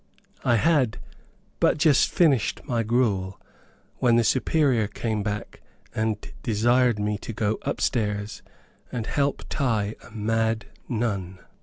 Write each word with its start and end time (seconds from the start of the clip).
I 0.43 0.55
had 0.55 0.97
but 1.59 1.77
just 1.77 2.09
finished 2.09 2.61
my 2.65 2.81
gruel 2.81 3.39
when 3.97 4.15
the 4.15 4.23
Superior 4.23 4.87
came 4.87 5.21
back 5.21 5.61
and 5.93 6.17
desired 6.41 6.97
me 6.97 7.19
to 7.19 7.31
go 7.31 7.59
up 7.61 7.79
stairs 7.79 8.41
and 8.91 9.05
help 9.05 9.43
tie 9.47 9.93
a 10.03 10.09
mad 10.09 10.65
nun. 10.89 11.37